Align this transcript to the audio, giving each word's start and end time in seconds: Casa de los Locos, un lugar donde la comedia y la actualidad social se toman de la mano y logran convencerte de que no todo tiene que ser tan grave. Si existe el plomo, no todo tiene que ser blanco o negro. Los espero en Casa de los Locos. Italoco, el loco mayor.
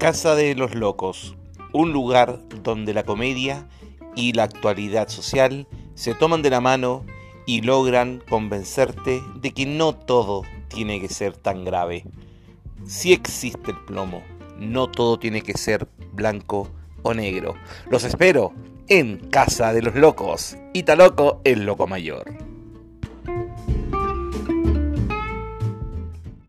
Casa 0.00 0.34
de 0.34 0.54
los 0.54 0.74
Locos, 0.74 1.36
un 1.74 1.92
lugar 1.92 2.38
donde 2.62 2.94
la 2.94 3.02
comedia 3.02 3.68
y 4.16 4.32
la 4.32 4.44
actualidad 4.44 5.10
social 5.10 5.68
se 5.94 6.14
toman 6.14 6.40
de 6.40 6.48
la 6.48 6.62
mano 6.62 7.04
y 7.44 7.60
logran 7.60 8.22
convencerte 8.26 9.20
de 9.34 9.50
que 9.52 9.66
no 9.66 9.94
todo 9.94 10.40
tiene 10.68 11.02
que 11.02 11.10
ser 11.10 11.36
tan 11.36 11.66
grave. 11.66 12.06
Si 12.86 13.12
existe 13.12 13.72
el 13.72 13.76
plomo, 13.84 14.22
no 14.58 14.90
todo 14.90 15.18
tiene 15.18 15.42
que 15.42 15.58
ser 15.58 15.86
blanco 16.14 16.70
o 17.02 17.12
negro. 17.12 17.56
Los 17.90 18.04
espero 18.04 18.54
en 18.88 19.18
Casa 19.28 19.74
de 19.74 19.82
los 19.82 19.94
Locos. 19.96 20.56
Italoco, 20.72 21.42
el 21.44 21.66
loco 21.66 21.86
mayor. 21.86 22.49